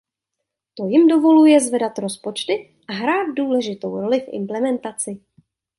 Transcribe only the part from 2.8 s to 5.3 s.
a hrát důležitou roli v implementaci.